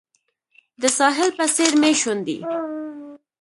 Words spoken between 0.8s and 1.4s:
د ساحل